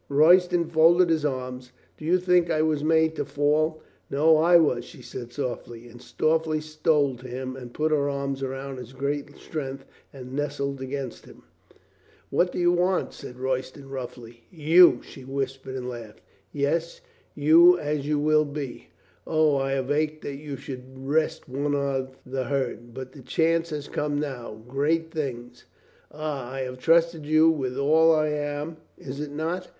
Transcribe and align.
Royston 0.09 0.65
folded 0.67 1.11
his 1.11 1.23
arms. 1.23 1.71
"Do 1.95 2.05
you 2.05 2.17
think 2.17 2.49
I 2.49 2.63
was 2.63 2.83
made 2.83 3.15
to 3.17 3.23
fall?" 3.23 3.83
"No, 4.09 4.37
I 4.37 4.57
was," 4.57 4.83
she 4.83 5.03
said 5.03 5.31
softly, 5.31 5.87
and 5.87 6.01
softly 6.01 6.59
stole 6.59 7.15
to 7.17 7.27
him 7.27 7.55
and 7.55 7.71
put 7.71 7.91
her 7.91 8.09
arms 8.09 8.41
about 8.41 8.79
his 8.79 8.93
great 8.93 9.37
strength 9.37 9.85
and 10.11 10.33
nestled 10.33 10.81
against 10.81 11.25
him. 11.25 11.43
336 12.31 12.31
COLONEL 12.31 12.31
GREATHEART 12.31 12.31
"What 12.31 12.51
do 12.51 12.59
you 12.59 12.71
want?" 12.71 13.13
said 13.13 13.39
Royston 13.39 13.89
roughly. 13.89 14.43
"You!" 14.49 15.01
she 15.03 15.23
whispered 15.23 15.75
and 15.75 15.87
laughed. 15.87 16.21
"Yes, 16.51 17.01
you 17.35 17.77
as 17.77 18.07
you 18.07 18.17
will 18.17 18.45
be! 18.45 18.87
O, 19.27 19.55
I 19.57 19.73
have 19.73 19.91
ached 19.91 20.23
that 20.23 20.37
you 20.37 20.55
should 20.57 20.97
rest 20.97 21.47
one 21.47 21.75
of 21.75 22.17
the 22.25 22.45
herd. 22.45 22.95
But 22.95 23.11
the 23.11 23.21
chance 23.21 23.69
has 23.69 23.87
come 23.87 24.19
now. 24.19 24.63
Great 24.67 25.11
things! 25.11 25.65
Ah, 26.11 26.51
I 26.53 26.61
have 26.61 26.79
trusted 26.79 27.27
you 27.27 27.51
with 27.51 27.77
all 27.77 28.11
I 28.11 28.29
am. 28.29 28.77
Is 28.97 29.19
it 29.19 29.29
not?" 29.31 29.69